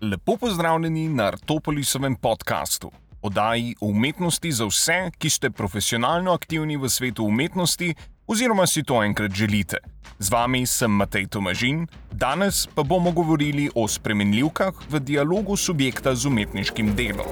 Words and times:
Lepo 0.00 0.36
pozdravljeni 0.36 1.08
na 1.08 1.24
Artopolisovem 1.24 2.16
podkastu, 2.16 2.90
oddaji 3.22 3.74
o 3.80 3.86
umetnosti 3.86 4.52
za 4.52 4.66
vse, 4.66 5.10
ki 5.18 5.30
ste 5.30 5.50
profesionalno 5.50 6.32
aktivni 6.32 6.76
v 6.76 6.88
svetu 6.88 7.24
umetnosti 7.24 7.94
oziroma 8.26 8.66
si 8.66 8.82
to 8.82 9.02
enkrat 9.02 9.34
želite. 9.34 9.76
Z 10.18 10.30
vami 10.30 10.66
sem 10.66 10.90
Matej 10.90 11.26
Tomažin, 11.26 11.86
danes 12.12 12.66
pa 12.74 12.82
bomo 12.82 13.10
govorili 13.10 13.70
o 13.74 13.88
spremenljivkah 13.88 14.74
v 14.90 15.00
dialogu 15.00 15.56
subjekta 15.56 16.14
z 16.14 16.26
umetniškim 16.26 16.94
delom. 16.94 17.26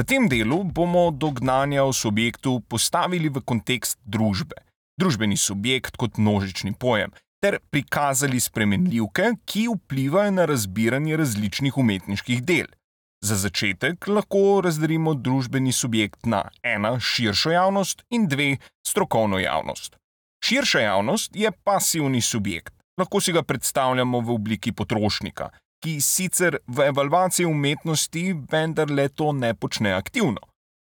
V 0.00 0.04
tem 0.08 0.24
delu 0.32 0.64
bomo 0.64 1.10
dognanja 1.12 1.82
o 1.84 1.92
subjektu 1.92 2.62
postavili 2.64 3.28
v 3.28 3.42
kontekst 3.44 3.98
družbe, 4.08 4.56
družbeni 4.96 5.36
subjekt 5.36 5.98
kot 6.00 6.16
množični 6.16 6.72
pojem, 6.72 7.12
ter 7.44 7.58
prikazali 7.68 8.40
spremenljivke, 8.40 9.34
ki 9.44 9.66
vplivajo 9.68 10.32
na 10.38 10.46
razbiranje 10.48 11.20
različnih 11.20 11.76
umetniških 11.76 12.40
del. 12.40 12.72
Za 13.20 13.36
začetek 13.36 14.08
lahko 14.08 14.62
razdelimo 14.64 15.12
družbeni 15.12 15.72
subjekt 15.72 16.24
na 16.24 16.46
ena 16.64 16.96
širšo 16.96 17.52
javnost 17.52 18.04
in 18.08 18.24
dve 18.24 18.56
strokovno 18.80 19.36
javnost. 19.38 20.00
Širša 20.40 20.80
javnost 20.80 21.36
je 21.36 21.52
pasivni 21.52 22.24
subjekt, 22.24 22.72
lahko 22.96 23.20
si 23.20 23.36
ga 23.36 23.42
predstavljamo 23.42 24.24
v 24.24 24.32
obliki 24.40 24.72
potrošnika, 24.72 25.50
ki 25.80 26.00
sicer 26.00 26.58
v 26.66 26.86
evalvaciji 26.92 27.46
umetnosti 27.46 28.24
vendar 28.52 28.90
le 28.90 29.08
to 29.08 29.32
ne 29.32 29.54
počne 29.54 29.92
aktivno. 29.92 30.40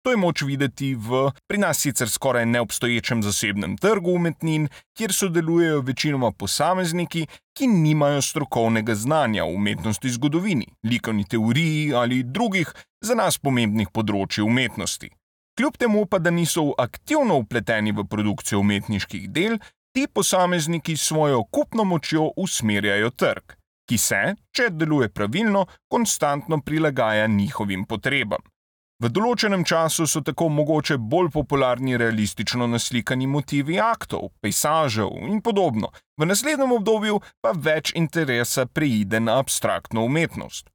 To 0.02 0.10
je 0.10 0.16
moč 0.16 0.42
videti 0.42 0.94
v 0.96 1.28
pri 1.48 1.58
nas 1.60 1.82
sicer 1.84 2.08
skoraj 2.08 2.46
neobstoječem 2.46 3.22
zasebnem 3.22 3.76
trgu 3.76 4.14
umetnin, 4.16 4.68
kjer 4.96 5.12
sodelujejo 5.12 5.80
večinoma 5.80 6.30
posamezniki, 6.32 7.26
ki 7.56 7.66
nimajo 7.66 8.22
strokovnega 8.22 8.94
znanja 8.94 9.44
o 9.44 9.52
umetnosti 9.52 10.10
zgodovini, 10.10 10.66
likovni 10.84 11.24
teoriji 11.24 11.94
ali 11.94 12.22
drugih 12.22 12.72
za 13.04 13.14
nas 13.14 13.38
pomembnih 13.38 13.92
področji 13.92 14.42
umetnosti. 14.42 15.10
Kljub 15.58 15.76
temu 15.76 16.06
pa, 16.06 16.18
da 16.18 16.30
niso 16.30 16.70
aktivno 16.78 17.36
upleteni 17.36 17.92
v 17.92 18.08
produkcijo 18.08 18.64
umetniških 18.64 19.28
del, 19.28 19.58
ti 19.92 20.06
posamezniki 20.08 20.96
svojo 20.96 21.44
kupno 21.44 21.84
močjo 21.84 22.30
usmerjajo 22.36 23.10
trg 23.10 23.59
ki 23.90 23.98
se, 23.98 24.22
če 24.54 24.70
deluje 24.70 25.10
pravilno, 25.10 25.66
konstantno 25.90 26.60
prilagaja 26.62 27.26
njihovim 27.26 27.84
potrebam. 27.90 28.42
V 29.00 29.08
določenem 29.08 29.62
času 29.64 30.04
so 30.04 30.20
tako 30.20 30.50
mogoče 30.52 30.98
bolj 31.12 31.30
popularni 31.32 31.96
realistično 31.98 32.66
naslikani 32.68 33.26
motivi 33.26 33.78
aktov, 33.80 34.28
pejsažev 34.44 35.14
in 35.24 35.40
podobno, 35.40 35.88
v 36.20 36.28
naslednjem 36.28 36.74
obdobju 36.76 37.22
pa 37.40 37.54
več 37.56 37.94
interesa 37.96 38.66
preide 38.68 39.22
na 39.24 39.38
abstraktno 39.40 40.04
umetnost. 40.04 40.68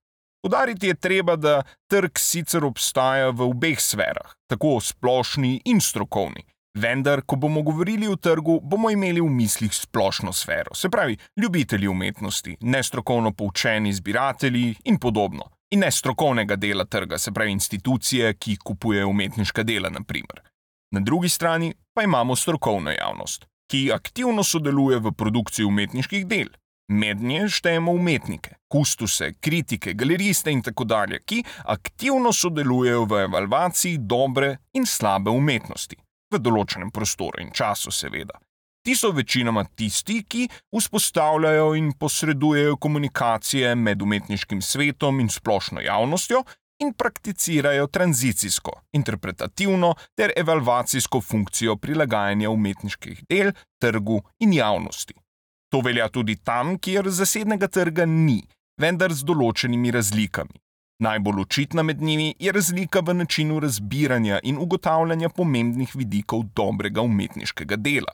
Udariti 0.45 0.89
je 0.89 0.97
treba, 0.97 1.35
da 1.37 1.61
trg 1.89 2.17
sicer 2.21 2.65
obstaja 2.65 3.29
v 3.29 3.45
obeh 3.45 3.79
sferah, 3.81 4.33
tako 4.49 4.79
splošni 4.81 5.59
in 5.69 5.81
strokovni. 5.81 6.43
Vendar, 6.75 7.21
ko 7.25 7.35
bomo 7.35 7.61
govorili 7.61 8.07
o 8.07 8.15
trgu, 8.15 8.59
bomo 8.63 8.89
imeli 8.91 9.21
v 9.21 9.29
mislih 9.31 9.71
splošno 9.73 10.33
sfero, 10.33 10.75
se 10.75 10.89
pravi, 10.89 11.17
ljubitelji 11.41 11.87
umetnosti, 11.87 12.57
nestrokovno 12.61 13.31
poučeni 13.31 13.93
zbiratelji 13.93 14.75
in 14.83 14.99
podobno. 14.99 15.43
In 15.71 15.79
ne 15.79 15.91
strokovnega 15.91 16.55
dela 16.55 16.85
trga, 16.85 17.17
se 17.17 17.31
pravi, 17.31 17.51
institucije, 17.51 18.33
ki 18.33 18.57
kupujejo 18.57 19.07
umetniška 19.07 19.63
dela, 19.63 19.89
naprimer. 19.89 20.43
Na 20.91 20.99
drugi 20.99 21.29
strani 21.29 21.73
pa 21.93 22.03
imamo 22.03 22.35
strokovno 22.35 22.91
javnost, 22.91 23.45
ki 23.71 23.91
aktivno 23.93 24.43
sodeluje 24.43 24.99
v 24.99 25.11
produkciji 25.11 25.65
umetniških 25.65 26.27
del. 26.27 26.51
Med 26.91 27.21
nje 27.21 27.47
štejemo 27.49 27.91
umetnike, 27.91 28.55
kustuse, 28.67 29.33
kritike, 29.39 29.93
galeriste 29.93 30.51
in 30.51 30.61
tako 30.61 30.83
dalje, 30.83 31.23
ki 31.25 31.43
aktivno 31.63 32.33
sodelujejo 32.33 33.05
v 33.05 33.23
evalvaciji 33.23 33.97
dobre 33.97 34.57
in 34.73 34.85
slabe 34.85 35.31
umetnosti 35.31 36.04
v 36.33 36.41
določenem 36.41 36.91
prostoru 36.91 37.41
in 37.41 37.51
času, 37.53 37.91
seveda. 37.91 38.39
Ti 38.85 38.93
so 38.93 39.09
večinoma 39.11 39.63
tisti, 39.65 40.19
ki 40.29 40.43
vzpostavljajo 40.75 41.73
in 41.73 41.93
posredujejo 41.97 42.77
komunikacije 42.77 43.73
med 43.75 44.01
umetniškim 44.01 44.61
svetom 44.61 45.19
in 45.19 45.29
splošno 45.29 45.81
javnostjo 45.81 46.43
in 46.79 46.93
prakticirajo 46.93 47.87
tranzicijsko, 47.87 48.71
interpretativno 48.93 49.95
ter 50.15 50.33
evalvacijsko 50.37 51.21
funkcijo 51.21 51.75
prilagajanja 51.75 52.49
umetniških 52.49 53.23
del 53.29 53.51
trgu 53.81 54.21
in 54.39 54.53
javnosti. 54.53 55.15
To 55.71 55.81
velja 55.81 56.09
tudi 56.09 56.35
tam, 56.35 56.77
kjer 56.77 57.09
zasebnega 57.09 57.67
trga 57.67 58.05
ni, 58.05 58.43
vendar 58.77 59.13
z 59.13 59.25
določenimi 59.25 59.91
razlikami. 59.91 60.61
Najbolj 60.99 61.41
očitna 61.41 61.83
med 61.83 62.01
njimi 62.01 62.35
je 62.39 62.51
razlika 62.51 62.99
v 62.99 63.13
načinu 63.13 63.59
razbiranja 63.59 64.39
in 64.43 64.57
ugotavljanja 64.57 65.29
pomembnih 65.29 65.95
vidikov 65.95 66.43
dobrega 66.55 67.01
umetniškega 67.01 67.75
dela. 67.75 68.13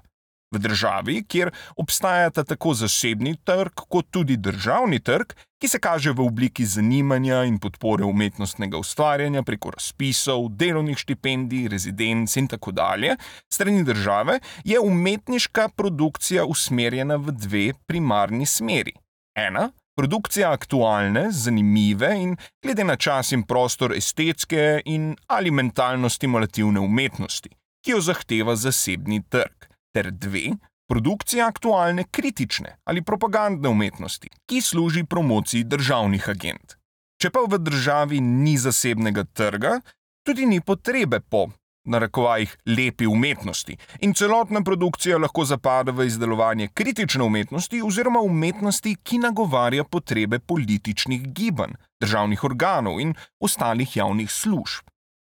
V 0.52 0.60
državi, 0.60 1.24
kjer 1.24 1.52
obstajata 1.78 2.44
tako 2.44 2.74
zasebni 2.74 3.36
trg, 3.44 3.72
kot 3.90 4.10
tudi 4.12 4.38
državni 4.38 5.00
trg, 5.00 5.34
ki 5.62 5.68
se 5.68 5.80
kaže 5.80 6.12
v 6.12 6.26
obliki 6.26 6.66
zanimanja 6.66 7.44
in 7.48 7.60
podpore 7.60 8.04
umetnostnega 8.04 8.78
ustvarjanja 8.78 9.44
preko 9.44 9.72
razpisov, 9.72 10.50
delovnih 10.50 10.98
štipendij, 10.98 11.68
rezidenc 11.72 12.36
in 12.36 12.48
tako 12.48 12.72
dalje, 12.72 13.16
strani 13.54 13.84
države 13.84 14.40
je 14.66 14.80
umetniška 14.80 15.70
produkcija 15.70 16.46
usmerjena 16.46 17.16
v 17.16 17.32
dve 17.32 17.66
primarni 17.88 18.46
smeri. 18.46 18.98
Ena 19.38 19.70
Produkcija 20.02 20.52
aktualne, 20.52 21.28
zanimive 21.32 22.08
in 22.18 22.32
glede 22.64 22.84
na 22.84 22.96
čas 22.96 23.32
in 23.32 23.44
prostor 23.44 23.94
estetske 23.94 24.82
in 24.90 25.12
ali 25.28 25.52
mentalno-stimulativne 25.52 26.82
umetnosti, 26.82 27.52
ki 27.86 27.94
jo 27.94 28.00
zahteva 28.02 28.56
zasebni 28.58 29.20
trg, 29.30 29.68
ter 29.94 30.10
dve, 30.12 30.56
produkcija 30.90 31.46
aktualne 31.48 32.08
kritične 32.12 32.80
ali 32.84 33.06
propagandne 33.06 33.70
umetnosti, 33.70 34.32
ki 34.50 34.62
služi 34.62 35.04
promociji 35.06 35.70
državnih 35.70 36.30
agent. 36.34 36.78
Če 37.22 37.30
pa 37.30 37.46
v 37.46 37.62
državi 37.62 38.24
ni 38.26 38.58
zasebnega 38.58 39.28
trga, 39.38 39.78
tudi 40.26 40.50
ni 40.50 40.64
potrebe 40.66 41.22
po 41.22 41.52
na 41.86 42.00
rekovajih 42.00 42.58
lepi 42.66 43.08
umetnosti 43.08 43.78
in 44.00 44.14
celotna 44.14 44.62
produkcija 44.62 45.18
lahko 45.18 45.46
zapade 45.46 45.92
v 45.92 46.06
izdelovanje 46.06 46.68
kritične 46.74 47.24
umetnosti 47.24 47.82
oziroma 47.82 48.20
umetnosti, 48.20 48.96
ki 49.04 49.18
nagovarja 49.18 49.84
potrebe 49.84 50.40
političnih 50.40 51.34
gibanj, 51.34 51.74
državnih 52.02 52.44
organov 52.44 53.00
in 53.00 53.14
ostalih 53.40 53.98
javnih 53.98 54.32
služb. 54.32 54.86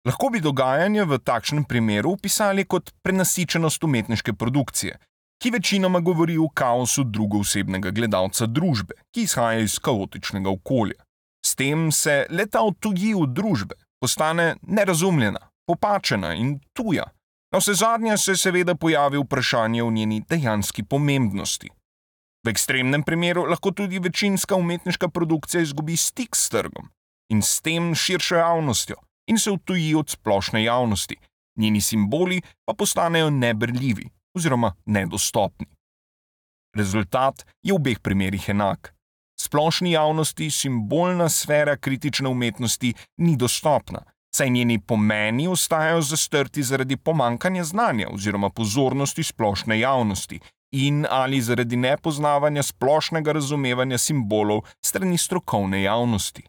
Lahko 0.07 0.29
bi 0.29 0.39
dogajanje 0.39 1.03
v 1.05 1.19
takšnem 1.19 1.65
primeru 1.65 2.13
opisali 2.15 2.65
kot 2.65 2.93
prenasičenost 3.03 3.83
umetniške 3.83 4.33
produkcije, 4.33 4.97
ki 5.43 5.51
večinoma 5.51 5.99
govori 5.99 6.37
o 6.37 6.47
kaosu 6.49 7.03
drugoosebnega 7.03 7.91
gledalca 7.91 8.45
družbe, 8.45 8.95
ki 9.13 9.27
izhaja 9.27 9.59
iz 9.59 9.79
kaotičnega 9.79 10.49
okolja. 10.49 10.97
S 11.45 11.55
tem 11.55 11.91
se 11.91 12.25
leta 12.29 12.61
odtuji 12.61 13.13
od 13.15 13.35
družbe, 13.35 13.75
postane 13.99 14.55
nerazumljena, 14.61 15.48
popačena 15.69 16.33
in 16.33 16.57
tuja. 16.73 17.05
Na 17.53 17.61
vse 17.61 17.73
zadnje 17.73 18.17
se 18.17 18.35
seveda 18.37 18.75
pojavi 18.75 19.17
vprašanje 19.17 19.83
o 19.83 19.91
njeni 19.91 20.23
dejanski 20.29 20.83
pomembnosti. 20.83 21.69
V 22.45 22.49
ekstremnem 22.49 23.03
primeru 23.03 23.45
lahko 23.45 23.71
tudi 23.71 23.99
večinska 23.99 24.55
umetniška 24.55 25.09
produkcija 25.09 25.61
izgubi 25.61 25.97
stik 25.97 26.35
s 26.35 26.49
trgom 26.49 26.89
in 27.29 27.41
s 27.41 27.61
tem 27.61 27.95
širšo 27.95 28.35
javnostjo 28.35 28.95
in 29.29 29.37
se 29.37 29.51
odtuji 29.51 29.95
od 29.95 30.09
splošne 30.09 30.63
javnosti, 30.63 31.17
njeni 31.57 31.81
simboli 31.81 32.41
pa 32.65 32.73
postanejo 32.73 33.29
nebrljivi 33.29 34.09
oziroma 34.37 34.73
nedostopni. 34.85 35.67
Rezultat 36.75 37.45
je 37.61 37.73
v 37.73 37.75
obeh 37.75 37.99
primerih 37.99 38.49
enak. 38.49 38.93
Splošni 39.39 39.91
javnosti 39.91 40.51
simbolna 40.51 41.29
sfera 41.29 41.77
kritične 41.77 42.29
umetnosti 42.29 42.93
ni 43.17 43.37
dostopna, 43.37 44.03
saj 44.35 44.49
njeni 44.49 44.79
pomeni 44.79 45.47
ostajajo 45.47 46.01
zastrti 46.01 46.63
zaradi 46.63 46.97
pomankanja 46.97 47.63
znanja 47.63 48.07
oziroma 48.13 48.49
pozornosti 48.49 49.23
splošne 49.23 49.79
javnosti 49.79 50.39
in 50.71 51.05
ali 51.09 51.41
zaradi 51.41 51.75
nepoznavanja 51.75 52.63
splošnega 52.63 53.31
razumevanja 53.31 53.97
simbolov 53.97 54.61
strani 54.85 55.17
strokovne 55.17 55.81
javnosti. 55.81 56.43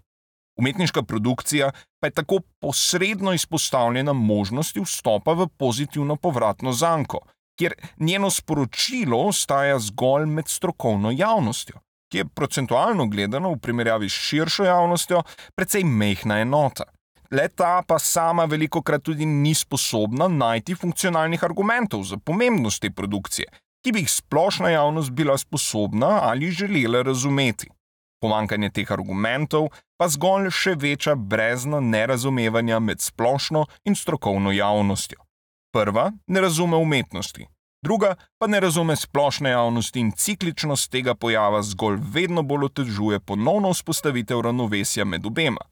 Umetniška 0.58 1.02
produkcija 1.02 1.70
pa 2.00 2.06
je 2.06 2.10
tako 2.10 2.40
posredno 2.60 3.32
izpostavljena 3.32 4.12
možnosti 4.12 4.80
vstopa 4.80 5.32
v 5.32 5.46
pozitivno 5.58 6.16
povratno 6.16 6.72
zanko, 6.72 7.18
kjer 7.58 7.74
njeno 7.98 8.30
sporočilo 8.30 9.18
ostaja 9.18 9.78
zgolj 9.78 10.26
med 10.26 10.48
strokovno 10.48 11.10
javnostjo, 11.10 11.80
ki 12.12 12.18
je 12.18 12.24
procentualno 12.24 13.06
gledano 13.06 13.52
v 13.52 13.58
primerjavi 13.58 14.08
s 14.08 14.12
širšo 14.12 14.64
javnostjo 14.64 15.22
precej 15.54 15.84
mehna 15.84 16.40
enota. 16.40 16.84
Leta 17.30 17.82
pa 17.86 17.98
sama 17.98 18.44
veliko 18.44 18.82
krat 18.82 19.02
tudi 19.06 19.26
ni 19.26 19.54
sposobna 19.54 20.26
najti 20.28 20.74
funkcionalnih 20.74 21.44
argumentov 21.44 22.02
za 22.04 22.16
pomembnost 22.16 22.82
te 22.82 22.90
produkcije, 22.90 23.46
ki 23.84 23.92
bi 23.92 24.02
jih 24.02 24.10
splošna 24.10 24.70
javnost 24.70 25.10
bila 25.10 25.38
sposobna 25.38 26.08
ali 26.22 26.50
želela 26.50 27.02
razumeti. 27.02 27.70
Pomankanje 28.20 28.70
teh 28.70 28.92
argumentov 28.92 29.70
pa 29.98 30.08
zgolj 30.08 30.50
še 30.50 30.74
veča 30.74 31.14
brezna 31.14 31.80
nerazumevanja 31.80 32.80
med 32.80 33.00
splošno 33.00 33.64
in 33.84 33.94
strokovno 33.94 34.52
javnostjo. 34.52 35.22
Prva 35.72 36.10
ne 36.26 36.40
razume 36.40 36.76
umetnosti, 36.76 37.46
druga 37.84 38.14
pa 38.38 38.46
ne 38.46 38.60
razume 38.60 38.96
splošne 38.96 39.50
javnosti 39.50 40.00
in 40.00 40.10
cikličnost 40.12 40.90
tega 40.90 41.14
pojava 41.14 41.62
zgolj 41.62 42.02
vedno 42.02 42.42
bolj 42.42 42.72
otežuje 42.72 43.20
ponovno 43.20 43.70
vzpostavitev 43.70 44.40
ravnovesja 44.40 45.04
med 45.04 45.26
obema. 45.26 45.70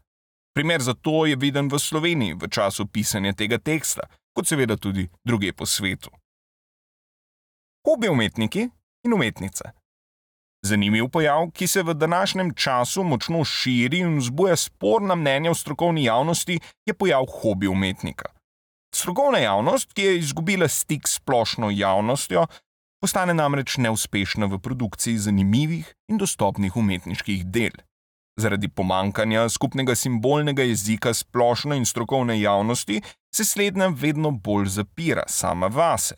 Primer 0.59 0.83
za 0.83 0.95
to 0.95 1.27
je 1.27 1.37
viden 1.37 1.69
v 1.71 1.79
Sloveniji 1.79 2.35
v 2.35 2.49
času 2.51 2.91
pisanja 2.91 3.31
tega 3.31 3.63
teksta, 3.63 4.11
kot 4.35 4.43
seveda 4.43 4.75
tudi 4.75 5.05
druge 5.23 5.53
po 5.55 5.63
svetu. 5.63 6.11
Hobi 7.87 8.11
umetniki 8.11 8.67
in 9.07 9.15
umetnice. 9.15 9.71
Zanimiv 10.67 11.13
pojav, 11.15 11.53
ki 11.55 11.67
se 11.67 11.83
v 11.87 11.95
današnjem 11.95 12.51
času 12.59 13.07
močno 13.07 13.45
širi 13.45 14.03
in 14.03 14.19
vzbuja 14.19 14.57
sporna 14.57 15.15
mnenja 15.15 15.55
v 15.55 15.55
strokovni 15.55 16.05
javnosti, 16.11 16.59
je 16.87 16.95
pojav 16.95 17.31
hobi 17.39 17.71
umetnika. 17.71 18.35
Strokovna 18.91 19.39
javnost, 19.39 19.95
ki 19.95 20.03
je 20.03 20.19
izgubila 20.19 20.69
stik 20.69 21.07
s 21.07 21.23
splošno 21.23 21.71
javnostjo, 21.71 22.49
postane 22.99 23.35
namreč 23.35 23.79
neuspešna 23.79 24.51
v 24.51 24.59
produkciji 24.59 25.23
zanimivih 25.23 25.95
in 26.11 26.19
dostopnih 26.19 26.77
umetniških 26.77 27.47
del. 27.47 27.79
Zaradi 28.39 28.69
pomankanja 28.69 29.49
skupnega 29.49 29.95
simbolnega 29.95 30.63
jezika 30.63 31.15
splošne 31.15 31.77
in 31.77 31.87
strokovne 31.87 32.41
javnosti 32.41 33.01
se 33.35 33.45
slednja 33.45 33.89
vedno 33.89 34.31
bolj 34.31 34.67
zapira 34.67 35.23
sama 35.27 35.67
vase. 35.67 36.15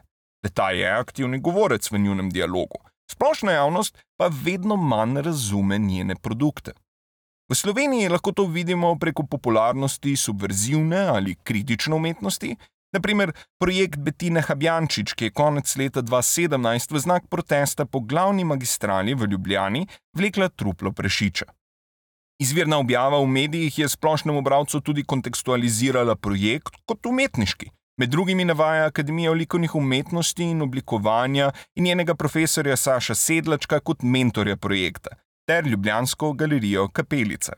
Ta 0.55 0.71
je 0.71 0.91
aktivni 0.91 1.41
govorec 1.41 1.91
v 1.91 1.99
njunem 1.99 2.31
dialogu 2.31 2.91
splošna 3.11 3.53
javnost 3.53 3.99
pa 4.17 4.31
vedno 4.45 4.77
manj 4.77 5.23
razume 5.23 5.79
njene 5.79 6.15
produkte. 6.15 6.73
V 7.51 7.55
Sloveniji 7.55 8.09
lahko 8.09 8.33
to 8.33 8.45
vidimo 8.45 8.95
preko 8.99 9.27
popularnosti 9.27 10.17
subverzivne 10.17 10.99
ali 10.99 11.35
kritične 11.35 11.95
umetnosti, 11.95 12.57
naprimer 12.95 13.33
projekt 13.61 13.99
Betine 13.99 14.41
Habjančič, 14.41 15.15
ki 15.15 15.25
je 15.25 15.31
konec 15.31 15.77
leta 15.77 16.03
2017 16.03 16.95
v 16.95 16.99
znak 16.99 17.27
protesta 17.31 17.85
po 17.85 18.01
glavni 18.01 18.45
magistrali 18.45 19.15
v 19.15 19.27
Ljubljani 19.33 19.87
vlekla 20.17 20.49
truplo 20.49 20.93
prešiča. 20.93 21.45
Izvirna 22.41 22.79
objava 22.79 23.19
v 23.21 23.27
medijih 23.27 23.79
je 23.79 23.89
splošnemu 23.89 24.43
bralcu 24.43 24.81
tudi 24.81 25.05
kontekstualizirala 25.05 26.17
projekt 26.17 26.75
kot 26.87 27.07
umetniški, 27.07 27.71
Med 28.01 28.09
drugimi 28.09 28.45
navaja 28.45 28.87
Akademijo 28.87 29.33
likovnih 29.33 29.75
umetnosti 29.75 30.45
in 30.45 30.63
oblikovanja 30.63 31.51
in 31.77 31.85
njenega 31.85 32.15
profesorja 32.15 32.77
Saša 32.77 33.15
Sedlačka 33.15 33.81
kot 33.81 34.03
mentorja 34.03 34.57
projekta 34.57 35.11
ter 35.47 35.67
Ljubljansko 35.67 36.33
galerijo 36.33 36.89
Kapelica. 36.89 37.53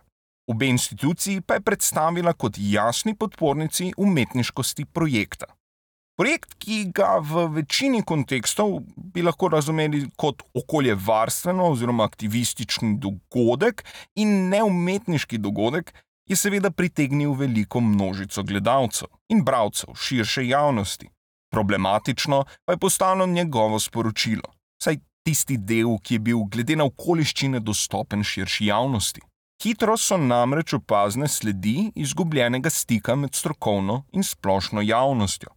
Obe 0.50 0.66
instituciji 0.66 1.40
pa 1.40 1.54
je 1.54 1.60
predstavila 1.60 2.32
kot 2.32 2.54
jasni 2.58 3.14
podpornici 3.14 3.92
umetniškosti 3.96 4.84
projekta. 4.84 5.46
Projekt, 6.22 6.52
ki 6.62 6.92
ga 6.94 7.16
v 7.18 7.48
večini 7.50 7.98
kontekstov 8.06 8.76
bi 8.94 9.24
lahko 9.26 9.48
razumeli 9.50 10.04
kot 10.14 10.44
okoljevarstveno 10.54 11.64
oziroma 11.72 12.04
aktivistični 12.06 12.92
dogodek 13.02 13.80
in 14.22 14.28
neumetniški 14.52 15.40
dogodek, 15.42 15.90
je 16.30 16.36
seveda 16.38 16.70
pritegnil 16.70 17.32
veliko 17.34 17.80
množico 17.82 18.44
gledalcev 18.46 19.08
in 19.34 19.42
bralcev 19.42 19.96
širše 19.98 20.44
javnosti. 20.46 21.08
Problematično 21.50 22.44
pa 22.64 22.76
je 22.76 22.78
postalo 22.78 23.26
njegovo 23.26 23.80
sporočilo, 23.80 24.46
saj 24.82 25.00
tisti 25.26 25.56
del, 25.58 25.96
ki 25.98 26.20
je 26.20 26.22
bil 26.28 26.44
glede 26.52 26.76
na 26.78 26.86
okoliščine 26.86 27.60
dostopen 27.60 28.22
širši 28.22 28.68
javnosti. 28.70 29.24
Hitro 29.64 29.98
so 29.98 30.20
namreč 30.22 30.76
opazne 30.78 31.26
sledi 31.28 31.90
izgubljenega 31.96 32.70
stika 32.70 33.18
med 33.18 33.34
strokovno 33.34 34.04
in 34.12 34.22
splošno 34.22 34.86
javnostjo. 34.86 35.50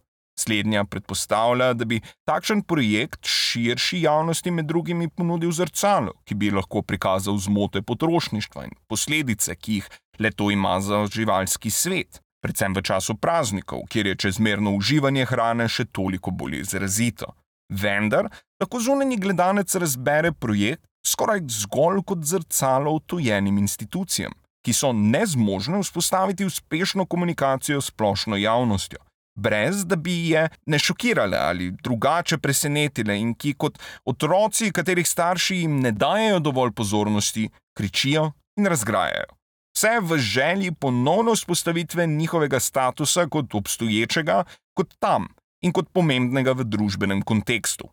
Slednja 0.46 0.84
predpostavlja, 0.84 1.72
da 1.74 1.84
bi 1.84 2.00
takšen 2.28 2.62
projekt 2.62 3.26
širši 3.26 4.04
javnosti 4.04 4.50
med 4.54 4.68
drugimi 4.70 5.08
ponudil 5.08 5.50
zrcalo, 5.50 6.12
ki 6.24 6.36
bi 6.38 6.52
lahko 6.54 6.84
prikazal 6.86 7.38
zmote 7.42 7.82
potrošništva 7.82 8.68
in 8.68 8.76
posledice, 8.86 9.56
ki 9.56 9.80
jih 9.80 9.88
le 10.22 10.30
to 10.30 10.50
ima 10.50 10.78
za 10.80 11.02
živalski 11.10 11.70
svet, 11.70 12.20
predvsem 12.42 12.76
v 12.78 12.82
času 12.82 13.16
praznikov, 13.18 13.88
kjer 13.90 14.12
je 14.12 14.20
čezmerno 14.26 14.76
uživanje 14.78 15.26
hrane 15.26 15.66
še 15.68 15.88
toliko 15.90 16.30
bolj 16.30 16.60
izrazito. 16.60 17.34
Vendar 17.66 18.30
lahko 18.60 18.80
zunanji 18.80 19.18
gledalec 19.18 19.74
razbere 19.74 20.30
projekt 20.32 20.86
skoraj 21.06 21.42
zgolj 21.50 22.04
kot 22.06 22.22
zrcalo 22.22 22.92
utojenim 23.00 23.58
institucijam, 23.58 24.34
ki 24.62 24.74
so 24.74 24.92
nezmožne 24.94 25.82
vzpostaviti 25.82 26.46
uspešno 26.46 27.06
komunikacijo 27.06 27.80
s 27.80 27.90
splošno 27.90 28.38
javnostjo. 28.38 29.02
Brez 29.36 29.84
da 29.84 29.96
bi 29.96 30.30
je 30.30 30.48
ne 30.66 30.78
šokirale 30.78 31.38
ali 31.38 31.70
drugače 31.82 32.38
presenetile, 32.38 33.18
in 33.20 33.34
ki 33.34 33.54
kot 33.54 33.78
otroci, 34.04 34.72
katerih 34.72 35.08
starši 35.08 35.62
jim 35.62 35.80
ne 35.80 35.92
dajo 35.92 36.38
dovolj 36.40 36.72
pozornosti, 36.72 37.50
kričijo 37.76 38.32
in 38.56 38.66
razgrajajo 38.66 39.36
vse 39.76 40.00
v 40.00 40.18
želji 40.18 40.72
ponovno 40.72 41.34
vzpostavitve 41.34 42.06
njihovega 42.06 42.60
statusa 42.60 43.26
kot 43.26 43.54
obstoječega, 43.54 44.44
kot 44.74 44.94
tam 44.98 45.28
in 45.62 45.72
kot 45.72 45.88
pomembnega 45.92 46.52
v 46.52 46.64
družbenem 46.64 47.22
kontekstu. 47.22 47.88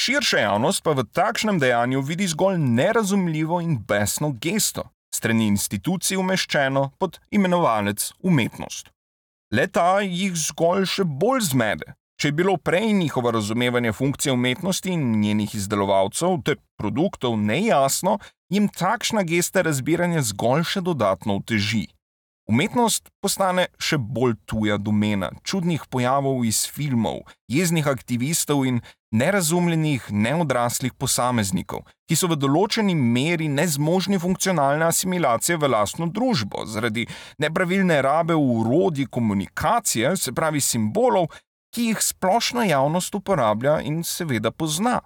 Širša 0.00 0.38
javnost 0.38 0.82
pa 0.82 0.92
v 0.92 1.04
takšnem 1.12 1.58
dejanju 1.58 2.00
vidi 2.00 2.26
zgolj 2.26 2.58
nerazumljivo 2.58 3.60
in 3.60 3.78
besno 3.78 4.32
gesto, 4.32 4.88
strani 5.14 5.46
institucij 5.46 6.16
umeščeno 6.16 6.90
pod 6.98 7.20
imenovalec 7.30 8.12
umetnost. 8.22 8.90
Leta 9.50 10.00
jih 10.04 10.34
zgolj 10.36 10.84
še 10.86 11.04
bolj 11.04 11.46
zmede, 11.52 11.94
Če 12.18 12.28
je 12.28 12.34
bilo 12.34 12.56
prej 12.58 12.92
njihovo 12.92 13.30
razumevanje 13.30 13.92
funkcije 13.92 14.32
umetnosti 14.32 14.90
in 14.90 15.20
njenih 15.20 15.54
izdelovalcev 15.54 16.40
ter 16.44 16.56
produktov 16.78 17.36
nejasno, 17.38 18.16
jim 18.50 18.66
takšna 18.68 19.22
gesta 19.22 19.62
razbiranja 19.62 20.24
zgolj 20.26 20.64
še 20.66 20.82
dodatno 20.82 21.36
oteži. 21.38 21.84
Umetnost 22.48 23.10
postane 23.20 23.66
še 23.76 23.98
bolj 24.00 24.38
tuja 24.48 24.78
domena 24.80 25.28
čudnih 25.44 25.82
pojavov 25.92 26.46
iz 26.48 26.62
filmov, 26.72 27.26
jeznih 27.52 27.84
aktivistov 27.90 28.62
in 28.64 28.78
nerazumljenih, 29.12 30.06
neodraslih 30.08 30.94
posameznikov, 30.96 31.84
ki 32.08 32.16
so 32.16 32.30
v 32.32 32.38
določeni 32.40 32.96
meri 32.96 33.50
nezmožni 33.52 34.16
funkcionalne 34.22 34.88
asimilacije 34.88 35.60
v 35.60 35.70
lastno 35.74 36.08
družbo 36.08 36.64
zaradi 36.64 37.04
nepravilne 37.36 38.00
rabe 38.08 38.32
urodij 38.32 39.10
komunikacije, 39.12 40.16
se 40.16 40.32
pravi 40.32 40.64
simbolov, 40.64 41.28
ki 41.76 41.90
jih 41.90 42.00
splošna 42.00 42.64
javnost 42.64 43.14
uporablja 43.14 43.82
in 43.84 44.00
seveda 44.00 44.56
pozna. 44.56 45.02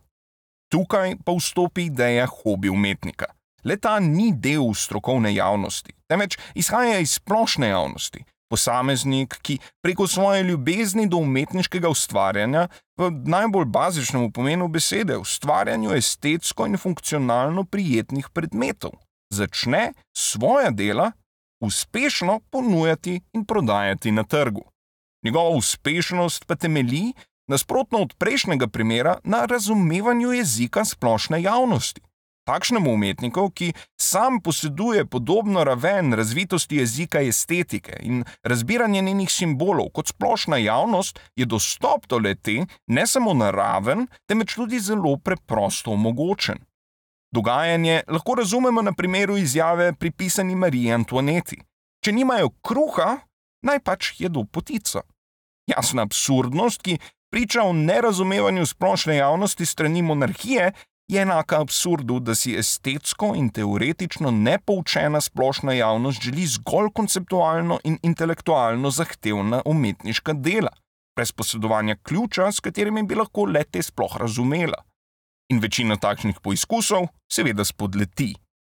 Tukaj 0.70 1.18
pa 1.26 1.34
vstopi 1.34 1.90
ideja 1.90 2.30
hobi 2.30 2.70
umetnika. 2.70 3.34
Leta 3.64 3.98
ni 4.00 4.32
del 4.34 4.74
strokovne 4.74 5.34
javnosti, 5.34 5.94
temveč 6.10 6.38
izhaja 6.54 6.98
iz 6.98 7.18
splošne 7.18 7.68
javnosti. 7.68 8.24
Posameznik, 8.52 9.38
ki 9.40 9.56
preko 9.80 10.06
svoje 10.06 10.42
ljubezni 10.42 11.06
do 11.08 11.16
umetniškega 11.16 11.88
ustvarjanja, 11.88 12.66
v 13.00 13.08
najbolj 13.24 13.64
bazičnem 13.64 14.32
pomenu 14.32 14.68
besede, 14.68 15.16
ustvarjanju 15.16 15.94
estetsko 15.96 16.66
in 16.68 16.76
funkcionalno 16.76 17.64
prijetnih 17.64 18.28
predmetov, 18.28 18.92
začne 19.32 19.92
svoja 20.12 20.70
dela 20.70 21.12
uspešno 21.62 22.40
ponujati 22.50 23.20
in 23.32 23.44
prodajati 23.44 24.12
na 24.12 24.24
trgu. 24.24 24.62
Njegova 25.24 25.56
uspešnost 25.56 26.44
pa 26.46 26.56
temelji, 26.56 27.12
nasprotno 27.48 27.98
od 27.98 28.14
prejšnjega 28.18 28.66
primera, 28.66 29.18
na 29.24 29.44
razumevanju 29.44 30.32
jezika 30.32 30.84
splošne 30.84 31.42
javnosti. 31.42 32.00
Takšnemu 32.44 32.90
umetniku, 32.92 33.50
ki 33.50 33.72
sam 34.00 34.40
poseduje 34.42 35.04
podobno 35.06 35.64
raven 35.64 36.12
razvitosti 36.12 36.76
jezika 36.76 37.20
estetike 37.20 37.98
in 38.02 38.24
razbiranje 38.42 39.02
njenih 39.02 39.30
simbolov 39.30 39.92
kot 39.94 40.08
splošna 40.08 40.56
javnost, 40.56 41.20
je 41.36 41.46
dostop 41.46 42.06
do 42.06 42.18
lete 42.18 42.66
ne 42.86 43.06
samo 43.06 43.34
naraven, 43.34 44.06
temveč 44.28 44.54
tudi 44.54 44.80
zelo 44.80 45.16
preprosto 45.16 45.90
omogočen. 45.90 46.58
Dogajanje 47.32 48.02
lahko 48.08 48.34
razumemo 48.34 48.82
na 48.82 48.92
primeru 48.92 49.36
izjave 49.36 49.92
pripisani 49.92 50.54
Mariji 50.54 50.92
Antoineti: 50.92 51.62
Če 52.04 52.12
nimajo 52.12 52.50
kruha, 52.62 53.16
naj 53.62 53.80
pač 53.80 54.14
jedo 54.18 54.44
potico. 54.44 55.00
Jasna 55.70 56.02
absurdnost, 56.02 56.82
ki 56.82 56.98
priča 57.32 57.62
o 57.62 57.72
nerazumevanju 57.72 58.66
splošne 58.66 59.16
javnosti 59.16 59.66
strani 59.66 60.02
monarhije, 60.02 60.72
je 61.12 61.22
enaka 61.22 61.60
absurdu, 61.60 62.20
da 62.20 62.34
si 62.34 62.54
estetsko 62.56 63.32
in 63.36 63.50
teoretično 63.52 64.30
nepoučena 64.30 65.20
splošna 65.20 65.72
javnost 65.72 66.22
želi 66.22 66.46
zgolj 66.46 66.88
konceptualno 66.94 67.78
in 67.84 67.98
intelektualno 68.02 68.90
zahtevna 68.90 69.62
umetniška 69.66 70.32
dela, 70.32 70.70
brez 71.16 71.32
posedovanja 71.32 71.96
ključa, 72.02 72.52
s 72.52 72.60
katerimi 72.60 73.02
bi 73.02 73.14
lahko 73.14 73.44
lete 73.44 73.82
sploh 73.82 74.16
razumela. 74.16 74.84
In 75.52 75.60
večina 75.60 75.96
takšnih 75.96 76.40
poizkusov 76.40 77.10
seveda 77.32 77.64
spodleti. 77.64 78.32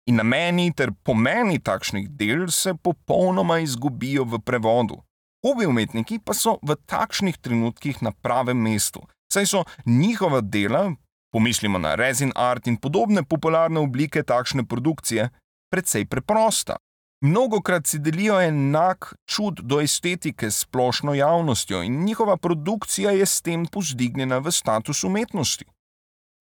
In 0.10 0.16
nameni 0.16 0.74
ter 0.74 0.92
pomeni 1.04 1.60
takšnih 1.60 2.10
del 2.10 2.48
se 2.52 2.74
popolnoma 2.74 3.60
izgubijo 3.60 4.24
v 4.24 4.40
prevodu. 4.40 4.98
Obi 5.46 5.66
umetniki 5.66 6.20
pa 6.20 6.34
so 6.34 6.58
v 6.64 6.76
takšnih 6.88 7.38
trenutkih 7.38 8.02
na 8.02 8.12
pravem 8.12 8.58
mestu, 8.58 9.04
saj 9.34 9.46
so 9.46 9.64
njihova 9.86 10.42
dela, 10.42 10.96
pomislimo 11.34 11.80
na 11.80 11.96
resin 11.96 12.32
art 12.36 12.68
in 12.68 12.78
podobne 12.78 13.24
popularne 13.26 13.82
oblike 13.82 14.24
takšne 14.24 14.68
produkcije, 14.70 15.30
precej 15.74 16.06
preprosta. 16.06 16.78
Mnogokrat 17.26 17.88
si 17.88 18.00
delijo 18.00 18.38
enak 18.42 19.16
čud 19.26 19.64
do 19.64 19.80
estetike 19.82 20.52
s 20.52 20.68
splošno 20.68 21.14
javnostjo 21.14 21.82
in 21.84 22.04
njihova 22.04 22.38
produkcija 22.38 23.12
je 23.12 23.26
s 23.26 23.42
tem 23.42 23.66
pozdignjena 23.66 24.38
v 24.38 24.52
status 24.52 25.04
umetnosti. 25.04 25.66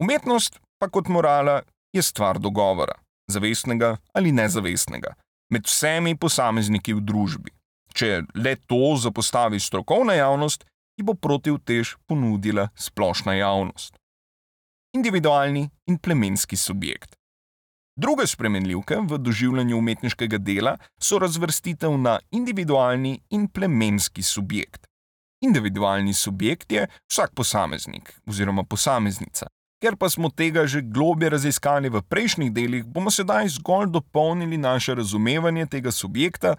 Umetnost 0.03 0.61
pa 0.79 0.89
kot 0.89 1.09
morala 1.09 1.63
je 1.93 2.03
stvar 2.03 2.39
dogovora, 2.39 2.95
zavestnega 3.31 3.97
ali 4.13 4.33
nezavestnega, 4.33 5.15
med 5.51 5.65
vsemi 5.67 6.17
posamezniki 6.17 6.95
v 6.95 7.01
družbi. 7.01 7.55
Če 7.95 8.23
le 8.35 8.57
to 8.67 8.97
zapostavi 8.99 9.61
strokovna 9.61 10.19
javnost, 10.19 10.67
ji 10.99 11.05
bo 11.05 11.15
protivtež 11.15 11.97
ponudila 12.09 12.69
splošna 12.75 13.35
javnost 13.39 14.02
individualni 14.93 15.71
in 15.87 15.99
plemenski 15.99 16.57
subjekt. 16.57 17.17
Druge 17.97 18.27
spremenljivke 18.27 18.97
v 19.09 19.19
doživljanju 19.19 19.79
umetniškega 19.79 20.39
dela 20.39 20.77
so 21.01 21.19
razvrstitev 21.19 21.97
na 21.99 22.19
individualni 22.31 23.21
in 23.31 23.49
plemenski 23.49 24.23
subjekt. 24.23 24.87
Individualni 25.45 26.15
subjekt 26.15 26.73
je 26.73 26.87
vsak 27.11 27.35
posameznik 27.35 28.21
oziroma 28.27 28.65
posameznica. 28.65 29.47
Ker 29.83 29.97
pa 29.97 30.09
smo 30.09 30.31
tega 30.31 30.67
že 30.67 30.81
globje 30.81 31.31
raziskali 31.31 31.89
v 31.89 32.03
prejšnjih 32.03 32.53
delih, 32.53 32.85
bomo 32.85 33.11
sedaj 33.11 33.49
zgolj 33.49 33.91
dopolnili 33.91 34.57
naše 34.57 34.95
razumevanje 34.95 35.67
tega 35.67 35.91
subjekta 35.91 36.55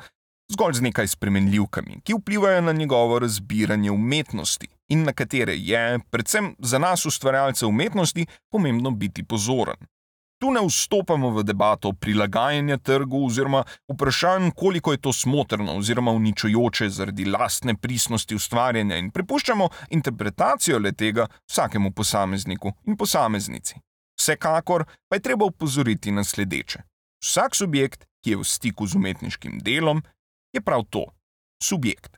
zgolj 0.51 0.73
z 0.73 0.81
nekaj 0.81 1.07
spremenljivkami, 1.07 2.01
ki 2.03 2.13
vplivajo 2.13 2.61
na 2.61 2.71
njegovo 2.71 3.19
razbiranje 3.19 3.91
umetnosti 3.91 4.67
in 4.89 5.03
na 5.03 5.13
katere 5.13 5.55
je, 5.57 5.99
predvsem 6.09 6.55
za 6.59 6.79
nas, 6.79 7.05
ustvarjalce 7.05 7.65
umetnosti, 7.65 8.25
pomembno 8.51 8.91
biti 8.91 9.23
pozoren. 9.23 9.77
Tu 10.41 10.51
ne 10.51 10.59
vstopamo 10.67 11.29
v 11.29 11.43
debato 11.43 11.93
prilagajanja 11.93 12.77
trgu 12.77 13.25
oziroma 13.25 13.63
vprašanj, 13.87 14.49
koliko 14.55 14.91
je 14.91 14.97
to 14.97 15.13
smotrno 15.13 15.77
oziroma 15.77 16.11
uničujoče 16.11 16.89
zaradi 16.89 17.25
lastne 17.25 17.75
pristnosti 17.75 18.35
ustvarjanja 18.35 18.97
in 18.97 19.11
prepuščamo 19.11 19.69
interpretacijo 19.89 20.79
le 20.79 20.91
tega 20.91 21.27
vsakemu 21.51 21.91
posamezniku 21.91 22.73
in 22.85 22.97
posameznici. 22.97 23.79
Vsekakor 24.19 24.83
pa 25.09 25.15
je 25.15 25.21
treba 25.21 25.45
upozoriti 25.45 26.11
na 26.11 26.23
sledeče. 26.23 26.83
Vsak 27.23 27.55
subjekt, 27.55 28.03
ki 28.23 28.35
je 28.35 28.37
v 28.37 28.43
stiku 28.43 28.87
z 28.87 28.99
umetniškim 28.99 29.59
delom, 29.63 30.03
je 30.53 30.61
prav 30.61 30.83
to- 30.89 31.05
subjekt. 31.69 32.17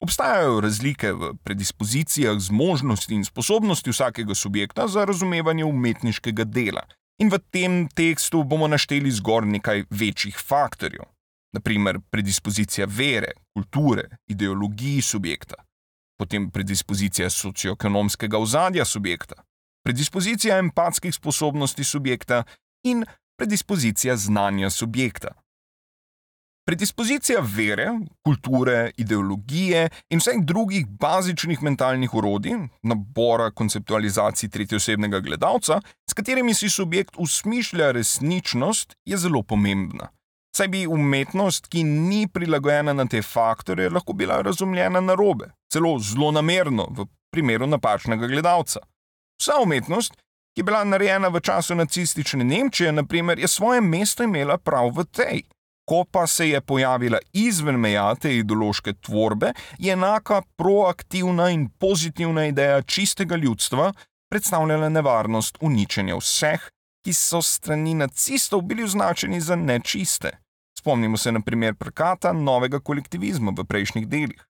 Obstajajo 0.00 0.60
razlike 0.60 1.12
v 1.12 1.34
predispozicijah, 1.44 2.38
zmožnosti 2.38 3.14
in 3.14 3.24
sposobnosti 3.24 3.90
vsakega 3.90 4.34
subjekta 4.34 4.88
za 4.88 5.04
razumevanje 5.04 5.64
umetniškega 5.64 6.44
dela, 6.44 6.82
in 7.18 7.30
v 7.30 7.38
tem 7.50 7.88
tekstu 7.88 8.42
bomo 8.44 8.68
našteli 8.68 9.10
zgolj 9.10 9.46
nekaj 9.46 9.84
večjih 9.90 10.38
faktorjev, 10.38 11.06
naprimer 11.54 12.00
predispozicija 12.10 12.86
vere, 12.90 13.32
kulture, 13.54 14.08
ideologiji 14.26 15.02
subjekta, 15.02 15.54
potem 16.18 16.50
predispozicija 16.50 17.30
socioekonomskega 17.30 18.38
ozadja 18.38 18.84
subjekta, 18.84 19.34
predispozicija 19.84 20.58
empatskih 20.58 21.14
sposobnosti 21.14 21.84
subjekta 21.84 22.42
in 22.84 23.04
predispozicija 23.38 24.16
znanja 24.16 24.70
subjekta. 24.70 25.43
Predispozicija 26.64 27.42
vere, 27.56 27.90
kulture, 28.24 28.90
ideologije 28.96 29.88
in 30.08 30.18
vseh 30.18 30.38
drugih 30.48 30.86
bazičnih 30.88 31.62
mentalnih 31.62 32.14
urodij, 32.14 32.56
nabora 32.82 33.50
konceptualizacij 33.50 34.48
tretjosebnega 34.48 35.20
gledalca, 35.20 35.80
s 36.10 36.16
katerimi 36.16 36.54
si 36.54 36.70
subjekt 36.70 37.18
usmišlja 37.18 37.90
resničnost, 37.90 38.96
je 39.04 39.16
zelo 39.16 39.42
pomembna. 39.42 40.08
Saj 40.56 40.68
bi 40.68 40.86
umetnost, 40.86 41.68
ki 41.68 41.84
ni 41.84 42.28
prilagojena 42.32 42.92
na 42.92 43.04
te 43.06 43.22
faktore, 43.22 43.90
lahko 43.90 44.12
bila 44.12 44.40
razumljena 44.40 45.00
na 45.00 45.14
robe, 45.14 45.50
celo 45.72 45.98
zelo 45.98 46.30
namerno, 46.32 46.86
v 46.90 47.06
primeru 47.32 47.66
napačnega 47.66 48.26
gledalca. 48.26 48.80
Vsa 49.42 49.60
umetnost, 49.62 50.16
ki 50.54 50.62
je 50.62 50.64
bila 50.64 50.84
narejena 50.84 51.28
v 51.28 51.40
času 51.44 51.74
nacistične 51.74 52.44
Nemčije, 52.44 52.92
naprimer, 52.92 53.38
je 53.38 53.48
svoje 53.48 53.80
mesto 53.80 54.24
imela 54.24 54.56
prav 54.58 54.94
v 54.96 55.04
tej. 55.04 55.42
Ko 55.84 56.04
pa 56.10 56.26
se 56.26 56.48
je 56.48 56.60
pojavila 56.60 57.18
izven 57.32 57.76
meja 57.76 58.14
te 58.14 58.36
ideološke 58.36 58.92
tvorbe, 58.92 59.52
je 59.78 59.92
enaka 59.92 60.42
proaktivna 60.56 61.50
in 61.50 61.68
pozitivna 61.78 62.46
ideja 62.46 62.82
čistega 62.82 63.36
ljudstva 63.36 63.92
predstavljala 64.30 64.88
nevarnost 64.88 65.58
uničenja 65.60 66.16
vseh, 66.16 66.62
ki 67.04 67.12
so 67.12 67.42
strani 67.42 67.94
nacistov 67.94 68.62
bili 68.62 68.84
označeni 68.84 69.40
za 69.40 69.56
nečiste. 69.56 70.38
Spomnimo 70.78 71.16
se 71.16 71.32
na 71.32 71.40
primer 71.40 71.74
prekata 71.74 72.32
novega 72.32 72.80
kolektivizma 72.80 73.52
v 73.56 73.64
prejšnjih 73.64 74.08
delih. 74.08 74.40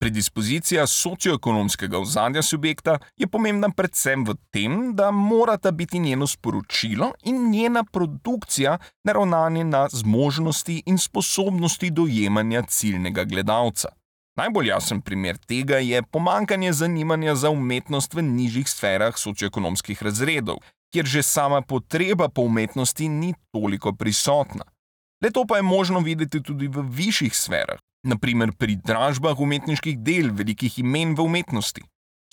Predispozicija 0.00 0.86
socioekonomskega 0.86 1.98
ozadja 1.98 2.42
subjekta 2.42 2.98
je 3.16 3.26
pomembna 3.26 3.68
predvsem 3.76 4.24
v 4.24 4.34
tem, 4.50 4.94
da 4.96 5.10
morata 5.10 5.70
biti 5.70 5.98
njeno 5.98 6.26
sporočilo 6.26 7.12
in 7.22 7.50
njena 7.50 7.84
produkcija 7.84 8.78
naravnani 9.04 9.64
na 9.64 9.88
zmožnosti 9.92 10.82
in 10.86 10.98
sposobnosti 10.98 11.90
dojemanja 11.90 12.62
ciljnega 12.62 13.24
gledalca. 13.24 13.88
Najbolj 14.36 14.68
jasen 14.68 15.00
primer 15.00 15.36
tega 15.36 15.76
je 15.76 16.02
pomankanje 16.02 16.72
zanimanja 16.72 17.34
za 17.34 17.50
umetnost 17.50 18.14
v 18.14 18.22
nižjih 18.22 18.68
sferah 18.68 19.16
socioekonomskih 19.16 20.02
razredov, 20.02 20.56
kjer 20.92 21.06
že 21.06 21.22
sama 21.22 21.60
potreba 21.62 22.28
po 22.28 22.42
umetnosti 22.42 23.08
ni 23.08 23.34
toliko 23.52 23.92
prisotna. 23.92 24.64
Le 25.22 25.30
to 25.30 25.44
pa 25.44 25.56
je 25.56 25.62
možno 25.62 26.00
videti 26.00 26.42
tudi 26.42 26.68
v 26.68 26.88
višjih 26.88 27.36
sferah, 27.36 27.78
naprimer 28.06 28.52
pri 28.52 28.76
dražbah 28.76 29.40
umetniških 29.40 29.98
del 29.98 30.30
velikih 30.32 30.78
imen 30.78 31.14
v 31.14 31.26
umetnosti. 31.26 31.82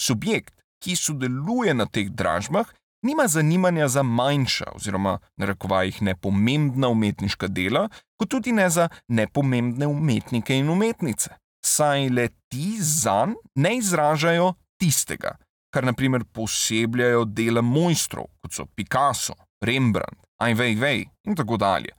Subjekt, 0.02 0.54
ki 0.84 0.96
sodeluje 0.96 1.74
na 1.74 1.86
teh 1.86 2.10
dražbah, 2.10 2.70
nima 3.06 3.28
zanimanja 3.28 3.88
za 3.88 4.04
manjša 4.04 4.72
oziroma 4.76 5.18
narekovajih 5.38 6.02
nepomembna 6.02 6.88
umetniška 6.88 7.48
dela, 7.48 7.88
kot 8.18 8.30
tudi 8.30 8.52
ne 8.52 8.70
za 8.70 8.90
nepomembne 9.08 9.88
umetnike 9.88 10.58
in 10.58 10.70
umetnice, 10.70 11.34
saj 11.66 12.10
le 12.10 12.30
ti 12.52 12.78
zanj 12.82 13.36
ne 13.56 13.78
izražajo 13.78 14.54
tistega, 14.80 15.36
kar 15.74 15.86
naprimer 15.86 16.24
posebljajo 16.34 17.26
dela 17.26 17.62
mojstrov, 17.62 18.30
kot 18.42 18.54
so 18.54 18.66
Picasso, 18.76 19.34
Rembrandt, 19.62 20.22
Ai 20.42 20.54
Weiwei 20.54 21.08
in 21.26 21.36
tako 21.36 21.58
dalje. 21.58 21.94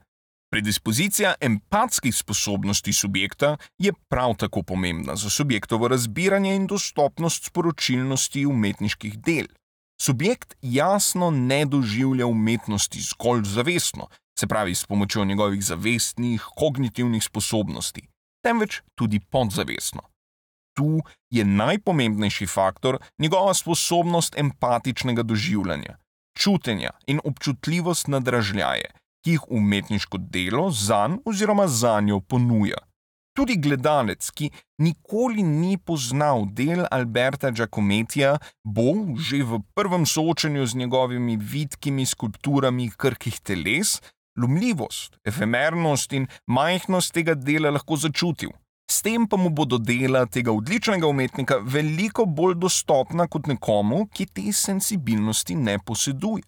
Predispozicija 0.51 1.33
empatskih 1.41 2.15
sposobnosti 2.15 2.93
subjekta 2.93 3.57
je 3.77 3.93
prav 4.09 4.35
tako 4.35 4.63
pomembna 4.63 5.15
za 5.15 5.29
subjektovo 5.29 5.87
razbiranje 5.87 6.55
in 6.55 6.67
dostopnost 6.67 7.45
sporočilnosti 7.45 8.45
umetniških 8.45 9.19
del. 9.19 9.45
Subjekt 10.01 10.55
jasno 10.61 11.31
ne 11.31 11.65
doživlja 11.65 12.25
umetnosti 12.25 13.01
zgolj 13.01 13.43
zavestno, 13.43 14.07
se 14.39 14.47
pravi 14.47 14.75
s 14.75 14.85
pomočjo 14.85 15.25
njegovih 15.25 15.63
zavestnih, 15.65 16.41
kognitivnih 16.55 17.23
sposobnosti, 17.23 18.07
temveč 18.43 18.81
tudi 18.95 19.19
podzavestno. 19.19 20.01
Tu 20.77 20.99
je 21.29 21.45
najpomembnejši 21.45 22.47
faktor 22.47 22.97
njegova 23.17 23.53
sposobnost 23.53 24.37
empatičnega 24.37 25.23
doživljanja, 25.23 25.97
čutenja 26.37 26.89
in 27.07 27.19
občutljivost 27.23 28.07
na 28.07 28.19
dražljaje 28.19 28.91
ki 29.23 29.35
jih 29.35 29.47
umetniško 29.49 30.17
delo 30.17 30.69
zanj 30.71 31.19
oziroma 31.25 31.67
za 31.67 31.99
njo 32.01 32.19
ponuja. 32.19 32.77
Tudi 33.37 33.55
gledalec, 33.55 34.29
ki 34.35 34.49
nikoli 34.83 35.43
ni 35.43 35.77
poznal 35.77 36.47
del 36.51 36.83
Alberta 36.91 37.51
Giacometija, 37.51 38.37
bo 38.63 39.15
že 39.15 39.43
v 39.43 39.61
prvem 39.73 40.05
soočenju 40.05 40.65
z 40.65 40.75
njegovimi 40.75 41.37
vidkimi 41.37 42.05
skulpturami 42.05 42.89
krhkih 42.97 43.39
teles, 43.39 44.01
lomljivost, 44.37 45.19
efemernost 45.23 46.13
in 46.13 46.27
majhnost 46.47 47.13
tega 47.13 47.35
dela 47.35 47.71
lahko 47.71 47.95
začutil. 47.95 48.51
S 48.91 49.03
tem 49.05 49.27
pa 49.27 49.37
mu 49.37 49.49
bodo 49.53 49.77
dela 49.77 50.25
tega 50.25 50.51
odličnega 50.51 51.07
umetnika 51.07 51.59
veliko 51.61 52.25
bolj 52.25 52.55
dostopna 52.57 53.27
kot 53.27 53.47
nekomu, 53.47 54.07
ki 54.09 54.25
te 54.25 54.51
sensibilnosti 54.51 55.55
ne 55.55 55.77
poseduje. 55.85 56.43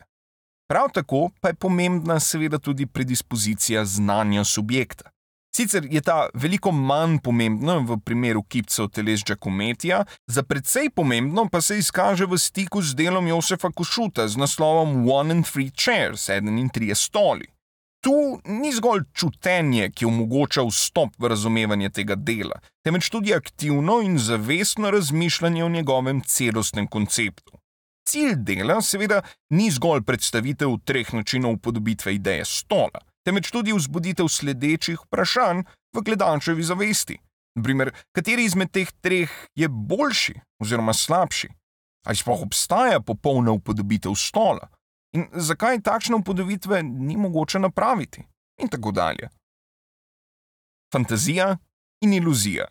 Prav 0.71 0.87
tako 0.93 1.29
pa 1.41 1.47
je 1.47 1.53
pomembna, 1.53 2.19
seveda, 2.19 2.57
tudi 2.59 2.85
predispozicija 2.85 3.85
znanja 3.85 4.43
subjekta. 4.43 5.09
Sicer 5.55 5.87
je 5.91 6.01
ta 6.01 6.29
veliko 6.33 6.71
manj 6.71 7.17
pomembna 7.23 7.75
v 7.77 7.97
primeru 8.05 8.43
kipcev 8.43 8.87
teles 8.87 9.19
Giacometija, 9.27 10.05
za 10.27 10.43
precej 10.43 10.89
pomembno 10.95 11.49
pa 11.51 11.61
se 11.61 11.77
izkaže 11.77 12.25
v 12.25 12.37
stiku 12.37 12.81
z 12.81 12.95
delom 12.95 13.27
Josefa 13.27 13.71
Košuta 13.75 14.27
z 14.27 14.39
naslovom 14.39 15.09
One 15.11 15.35
and 15.35 15.45
Three 15.45 15.71
Chairs, 15.75 16.29
eden 16.29 16.57
in 16.57 16.69
trije 16.69 16.95
stoli. 16.95 17.51
Tu 17.99 18.39
ni 18.45 18.71
zgolj 18.71 19.03
čutenje, 19.13 19.91
ki 19.91 20.05
omogoča 20.05 20.63
vstop 20.63 21.19
v 21.19 21.35
razumevanje 21.35 21.89
tega 21.89 22.15
dela, 22.15 22.63
temveč 22.83 23.09
tudi 23.09 23.35
aktivno 23.35 23.99
in 24.01 24.17
zavestno 24.17 24.91
razmišljanje 24.91 25.65
o 25.65 25.69
njegovem 25.69 26.21
celostnem 26.21 26.87
konceptu. 26.87 27.60
Cilj 28.09 28.35
dela, 28.47 28.79
seveda, 28.81 29.21
ni 29.53 29.69
zgolj 29.71 30.03
predstavitev 30.07 30.73
treh 30.85 31.13
načinov 31.13 31.59
upodobitve 31.59 32.15
ideje 32.15 32.45
stola, 32.45 33.03
temveč 33.25 33.51
tudi 33.53 33.73
vzbuditev 33.73 34.27
sledečih 34.27 34.99
vprašanj 35.05 35.63
v 35.93 36.03
gledalčevi 36.05 36.63
zavesti. 36.63 37.19
Naprimer, 37.55 37.91
kateri 38.15 38.45
izmed 38.47 38.71
teh 38.71 38.89
treh 39.03 39.31
je 39.55 39.67
boljši 39.69 40.39
oziroma 40.63 40.93
slabši? 40.93 41.49
Ali 42.07 42.17
sploh 42.17 42.41
obstaja 42.41 42.99
popolna 43.05 43.51
upodobitev 43.51 44.15
stola? 44.17 44.69
in 45.13 45.27
zakaj 45.33 45.81
takšne 45.83 46.15
upodobitve 46.15 46.83
ni 46.83 47.17
mogoče 47.17 47.59
napraviti, 47.59 48.23
in 48.61 48.69
tako 48.69 48.91
dalje. 48.91 49.29
Fantazija 50.93 51.57
in 52.03 52.13
iluzija. 52.13 52.65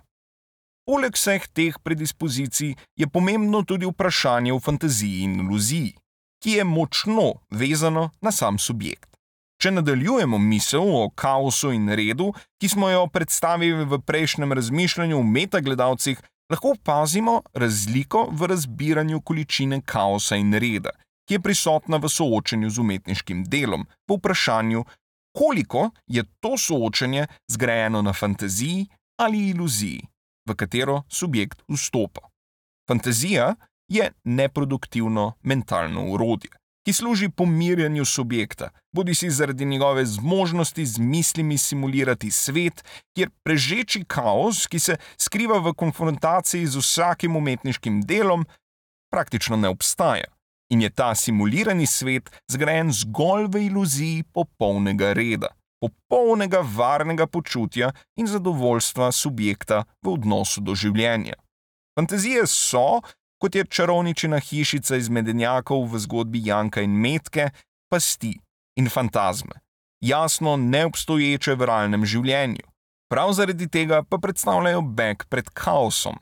Poleg 0.88 1.14
vseh 1.14 1.46
teh 1.52 1.76
predispozicij 1.82 2.74
je 2.96 3.06
pomembno 3.06 3.62
tudi 3.62 3.86
vprašanje 3.86 4.52
o 4.52 4.60
fantaziji 4.60 5.22
in 5.22 5.40
iluziji, 5.40 5.94
ki 6.42 6.50
je 6.58 6.64
močno 6.64 7.32
vezano 7.50 8.10
na 8.20 8.32
sam 8.32 8.58
subjekt. 8.58 9.10
Če 9.60 9.70
nadaljujemo 9.76 10.38
misel 10.38 10.88
o 10.96 11.10
kaosu 11.10 11.74
in 11.76 11.90
redu, 11.92 12.30
ki 12.60 12.68
smo 12.72 12.88
jo 12.88 13.06
predstavili 13.12 13.84
v 13.84 13.98
prejšnjem 14.00 14.52
razmišljanju 14.56 15.18
o 15.18 15.26
metagledalcih, 15.36 16.22
lahko 16.50 16.72
opazimo 16.78 17.42
razliko 17.54 18.24
v 18.32 18.48
razbiranju 18.54 19.20
količine 19.20 19.82
kaosa 19.84 20.40
in 20.40 20.54
reda, 20.54 20.94
ki 21.28 21.36
je 21.36 21.42
prisotna 21.44 22.00
v 22.00 22.08
soočenju 22.08 22.70
z 22.70 22.80
umetniškim 22.80 23.44
delom, 23.44 23.84
v 24.08 24.16
vprašanju, 24.16 24.84
koliko 25.36 25.90
je 26.06 26.24
to 26.40 26.56
soočenje 26.58 27.26
zgrajeno 27.52 28.02
na 28.02 28.12
fantaziji 28.12 28.88
ali 29.20 29.48
iluziji, 29.52 30.00
v 30.48 30.54
katero 30.54 31.02
subjekt 31.08 31.62
vstopa. 31.68 32.28
Fantazija 32.88 33.54
je 33.88 34.12
neproduktivno 34.24 35.32
mentalno 35.42 36.06
urodje, 36.12 36.50
ki 36.86 36.92
služi 36.92 37.28
pomirjanju 37.28 38.04
subjekta, 38.04 38.70
bodi 38.92 39.14
si 39.14 39.30
zaradi 39.30 39.64
njegove 39.64 40.06
zmožnosti 40.06 40.86
z 40.86 40.98
mislimi 40.98 41.58
simulirati 41.58 42.30
svet, 42.30 42.84
kjer 43.14 43.30
prežeči 43.42 44.04
kaos, 44.04 44.66
ki 44.66 44.78
se 44.78 44.96
skriva 45.18 45.58
v 45.58 45.74
konfrontaciji 45.74 46.66
z 46.66 46.78
vsakim 46.78 47.36
umetniškim 47.36 48.02
delom, 48.02 48.46
praktično 49.12 49.56
ne 49.56 49.68
obstaja 49.68 50.30
in 50.70 50.82
je 50.82 50.90
ta 50.90 51.14
simulirani 51.14 51.86
svet 51.86 52.30
zgrajen 52.50 52.92
zgolj 52.92 53.48
v 53.50 53.64
iluziji 53.66 54.22
popolnega 54.22 55.12
reda, 55.12 55.50
popolnega 55.80 56.60
varnega 56.76 57.26
počutja 57.26 57.92
in 58.16 58.26
zadovoljstva 58.26 59.12
subjekta 59.12 59.84
v 60.02 60.12
odnosu 60.12 60.60
do 60.60 60.74
življenja. 60.74 61.34
Fantazije 61.98 62.46
so, 62.46 63.00
kot 63.40 63.54
je 63.54 63.64
čarovničina 63.64 64.38
hišica 64.38 64.96
iz 64.96 65.08
medenjakov 65.08 65.86
v 65.92 66.00
zgodbi 66.04 66.42
Janka 66.44 66.84
in 66.84 66.96
Metke, 67.00 67.50
pasti 67.90 68.36
in 68.76 68.88
fantazme, 68.88 69.60
jasno 70.04 70.56
neobstoječe 70.56 71.56
v 71.56 71.70
realnem 71.72 72.06
življenju. 72.06 72.66
Prav 73.10 73.32
zaradi 73.34 73.66
tega 73.66 74.04
pa 74.06 74.20
predstavljajo 74.22 74.82
beg 74.94 75.24
pred 75.28 75.48
kaosom, 75.50 76.20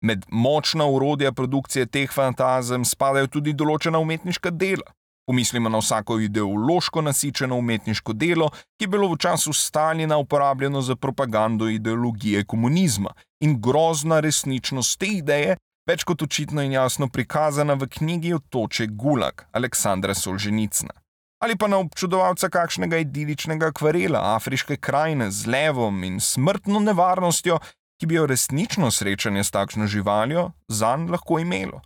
Med 0.00 0.24
močna 0.28 0.86
urodja 0.86 1.32
produkcije 1.32 1.86
teh 1.86 2.12
fantazem 2.12 2.84
spadajo 2.84 3.26
tudi 3.26 3.54
določena 3.56 3.98
umetniška 3.98 4.52
dela. 4.52 4.84
Pomislimo 5.26 5.68
na 5.68 5.78
vsako 5.78 6.20
ideološko 6.20 7.02
nasičeno 7.02 7.56
umetniško 7.56 8.12
delo, 8.12 8.50
ki 8.50 8.84
je 8.84 8.88
bilo 8.88 9.08
v 9.08 9.16
času 9.18 9.52
Stalina 9.52 10.18
uporabljeno 10.18 10.82
za 10.82 10.96
propagando 10.96 11.68
ideologije 11.68 12.44
komunizma 12.44 13.10
in 13.40 13.60
grozna 13.60 14.20
resničnost 14.20 14.98
te 14.98 15.06
ideje, 15.06 15.56
več 15.88 16.04
kot 16.04 16.22
očitno 16.22 16.62
in 16.62 16.72
jasno 16.72 17.08
prikazana 17.08 17.74
v 17.74 17.88
knjigi 17.88 18.34
Otoče 18.34 18.86
Gulag 18.86 19.42
Aleksandra 19.52 20.14
Solženicna. 20.14 20.94
Ali 21.42 21.56
pa 21.56 21.66
na 21.68 21.78
občudovalca 21.78 22.48
kakšnega 22.48 22.98
idiličnega 22.98 23.66
akvarela 23.66 24.20
afriške 24.36 24.76
krajine 24.76 25.30
z 25.30 25.46
levom 25.46 26.04
in 26.04 26.20
smrtno 26.20 26.80
nevarnostjo, 26.80 27.58
ki 28.00 28.06
bi 28.06 28.14
jo 28.14 28.26
resnično 28.26 28.90
srečanje 28.90 29.44
s 29.44 29.50
takšno 29.50 29.86
živaljo 29.86 30.50
zanj 30.68 31.10
lahko 31.10 31.38
imelo. 31.38 31.82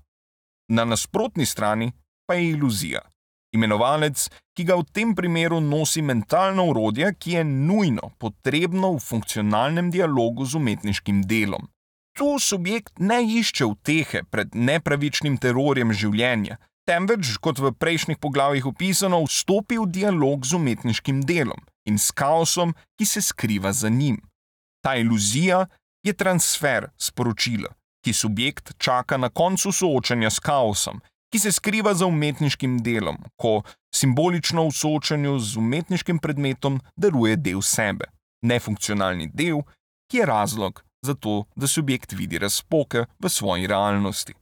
Na 0.68 0.84
nasprotni 0.84 1.46
strani 1.46 1.92
pa 2.26 2.34
je 2.34 2.50
iluzija. 2.50 3.00
Imenovalec, 3.52 4.28
ki 4.54 4.64
ga 4.64 4.76
v 4.78 4.86
tem 4.94 5.14
primeru 5.14 5.58
nosi 5.60 6.02
mentalno 6.02 6.68
urodje, 6.70 7.10
ki 7.18 7.36
je 7.38 7.44
nujno 7.44 8.12
potrebno 8.18 8.94
v 8.94 9.02
funkcionalnem 9.02 9.90
dialogu 9.90 10.46
z 10.46 10.54
umetniškim 10.60 11.22
delom. 11.26 11.66
Tu 12.18 12.38
subjekt 12.38 12.98
ne 12.98 13.22
išče 13.24 13.64
utehe 13.64 14.22
pred 14.30 14.54
nepravičnim 14.54 15.38
terorjem 15.38 15.92
življenja, 15.94 16.58
temveč, 16.86 17.36
kot 17.42 17.58
v 17.62 17.72
prejšnjih 17.72 18.18
poglavjih 18.18 18.66
opisano, 18.66 19.22
vstopi 19.26 19.78
v 19.78 19.86
dialog 19.90 20.46
z 20.46 20.58
umetniškim 20.58 21.22
delom 21.26 21.62
in 21.86 21.98
s 21.98 22.10
kaosom, 22.14 22.74
ki 22.98 23.06
se 23.06 23.22
skriva 23.22 23.72
za 23.72 23.88
njim. 23.88 24.20
Ta 24.84 24.96
iluzija 24.96 25.66
je 26.06 26.12
transfer 26.12 26.90
sporočila, 26.98 27.70
ki 28.04 28.12
subjekt 28.12 28.74
čaka 28.78 29.16
na 29.16 29.28
koncu 29.28 29.72
soočanja 29.72 30.30
s 30.30 30.42
kaosom, 30.42 31.00
ki 31.30 31.38
se 31.38 31.52
skriva 31.52 31.94
za 31.94 32.06
umetniškim 32.06 32.78
delom, 32.82 33.18
ko 33.36 33.62
simbolično 33.94 34.66
v 34.68 34.74
soočanju 34.74 35.38
z 35.38 35.56
umetniškim 35.56 36.18
predmetom 36.18 36.80
deluje 36.96 37.36
del 37.36 37.62
sebe, 37.62 38.10
nefunkcionalni 38.42 39.30
del, 39.34 39.62
ki 40.10 40.22
je 40.22 40.26
razlog 40.26 40.82
za 41.06 41.14
to, 41.14 41.44
da 41.56 41.66
subjekt 41.66 42.12
vidi 42.12 42.38
razpoke 42.38 43.06
v 43.18 43.28
svoji 43.28 43.66
realnosti. 43.66 44.34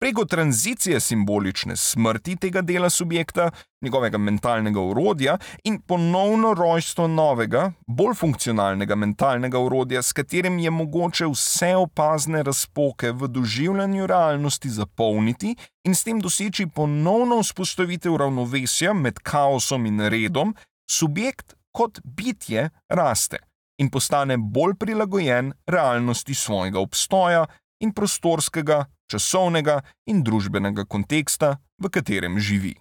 Preko 0.00 0.24
tranzicije 0.24 1.00
simbolične 1.00 1.76
smrti 1.76 2.36
tega 2.36 2.60
dela 2.62 2.90
subjekta, 2.90 3.50
njegovega 3.82 4.18
mentalnega 4.18 4.80
urodja 4.80 5.38
in 5.64 5.80
ponovno 5.80 6.54
rojstvo 6.54 7.08
novega, 7.08 7.72
bolj 7.86 8.14
funkcionalnega 8.14 8.94
mentalnega 8.94 9.58
urodja, 9.58 10.02
s 10.02 10.12
katerim 10.12 10.58
je 10.58 10.70
mogoče 10.70 11.26
vse 11.26 11.74
opazne 11.76 12.42
razpoke 12.42 13.12
v 13.12 13.28
doživljanju 13.28 14.06
realnosti 14.06 14.68
zapolniti 14.68 15.54
in 15.84 15.94
s 15.94 16.04
tem 16.04 16.20
doseči 16.20 16.66
ponovno 16.66 17.42
vzpostavitev 17.42 18.16
ravnovesja 18.16 18.92
med 18.92 19.18
kaosom 19.18 19.86
in 19.86 20.00
redom, 20.00 20.54
subjekt 20.90 21.54
kot 21.72 22.00
bitje 22.04 22.70
raste 22.88 23.36
in 23.78 23.90
postane 23.90 24.36
bolj 24.36 24.74
prilagojen 24.74 25.52
realnosti 25.66 26.34
svojega 26.34 26.80
obstoja 26.80 27.46
in 27.80 27.92
prostorskega 27.92 28.84
časovnega 29.10 29.80
in 30.06 30.22
družbenega 30.22 30.86
konteksta, 30.86 31.58
v 31.80 31.90
katerem 31.90 32.38
živi. 32.38 32.76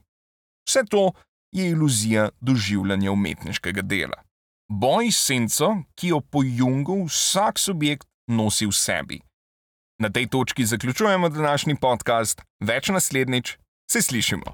Vse 0.67 0.83
to 0.89 1.12
je 1.55 1.69
iluzija 1.71 2.29
doživljanja 2.41 3.12
umetniškega 3.12 3.81
dela. 3.81 4.21
Boj 4.69 5.09
s 5.12 5.23
senco, 5.25 5.71
ki 5.97 6.13
jo 6.13 6.19
po 6.21 6.43
Jungu 6.45 7.07
vsak 7.07 7.57
subjekt 7.57 8.07
nosi 8.29 8.69
v 8.69 8.75
sebi. 8.75 9.17
Na 9.99 10.09
tej 10.13 10.29
točki 10.29 10.65
zaključujemo 10.65 11.29
današnji 11.29 11.75
podcast, 11.81 12.45
več 12.62 12.93
naslednjič, 12.93 13.57
se 13.91 14.01
slišimo. 14.01 14.53